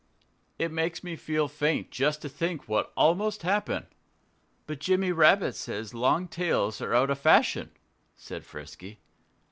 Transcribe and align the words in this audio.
"It 0.57 0.71
makes 0.71 1.03
me 1.03 1.15
feel 1.15 1.47
faint 1.47 1.91
just 1.91 2.23
to 2.23 2.27
think 2.29 2.67
what 2.67 2.91
almost 2.97 3.43
happened." 3.43 3.85
"But 4.65 4.79
Jimmy 4.79 5.11
Rabbit 5.11 5.53
says 5.55 5.93
long 5.93 6.27
tails 6.27 6.81
are 6.81 6.95
out 6.95 7.11
of 7.11 7.19
fashion," 7.19 7.69
said 8.15 8.43
Frisky. 8.43 8.99